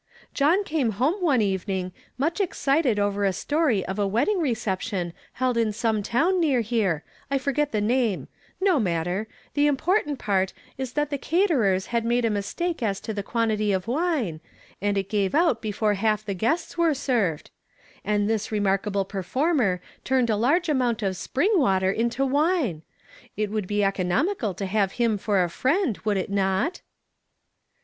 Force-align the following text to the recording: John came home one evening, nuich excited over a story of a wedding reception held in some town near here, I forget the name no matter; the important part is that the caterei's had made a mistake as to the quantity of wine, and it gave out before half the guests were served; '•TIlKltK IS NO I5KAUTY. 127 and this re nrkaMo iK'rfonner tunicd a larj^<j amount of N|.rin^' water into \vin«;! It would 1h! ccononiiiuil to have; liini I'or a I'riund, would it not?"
John 0.33 0.63
came 0.63 0.93
home 0.93 1.21
one 1.21 1.43
evening, 1.43 1.91
nuich 2.19 2.41
excited 2.41 2.97
over 2.97 3.23
a 3.23 3.31
story 3.31 3.85
of 3.85 3.99
a 3.99 4.07
wedding 4.07 4.39
reception 4.39 5.13
held 5.33 5.57
in 5.57 5.71
some 5.71 6.01
town 6.01 6.41
near 6.41 6.61
here, 6.61 7.03
I 7.29 7.37
forget 7.37 7.71
the 7.71 7.81
name 7.81 8.27
no 8.59 8.79
matter; 8.79 9.27
the 9.53 9.67
important 9.67 10.17
part 10.17 10.53
is 10.75 10.93
that 10.93 11.11
the 11.11 11.19
caterei's 11.19 11.85
had 11.93 12.03
made 12.03 12.25
a 12.25 12.31
mistake 12.31 12.81
as 12.81 12.99
to 13.01 13.13
the 13.13 13.21
quantity 13.21 13.71
of 13.71 13.87
wine, 13.87 14.41
and 14.81 14.97
it 14.97 15.07
gave 15.07 15.35
out 15.35 15.61
before 15.61 15.93
half 15.93 16.25
the 16.25 16.33
guests 16.33 16.79
were 16.79 16.95
served; 16.95 17.51
'•TIlKltK 17.51 17.51
IS 17.51 17.51
NO 17.51 18.03
I5KAUTY. 18.03 18.03
127 18.03 18.15
and 18.23 18.27
this 18.29 18.51
re 18.51 18.59
nrkaMo 18.59 19.07
iK'rfonner 19.07 19.79
tunicd 20.03 20.29
a 20.31 20.33
larj^<j 20.33 20.69
amount 20.69 21.03
of 21.03 21.09
N|.rin^' 21.09 21.57
water 21.59 21.91
into 21.91 22.27
\vin«;! 22.27 22.81
It 23.37 23.51
would 23.51 23.67
1h! 23.67 23.93
ccononiiiuil 23.93 24.57
to 24.57 24.65
have; 24.65 24.93
liini 24.93 25.29
I'or 25.29 25.43
a 25.43 25.47
I'riund, 25.47 26.03
would 26.03 26.17
it 26.17 26.31
not?" 26.31 26.81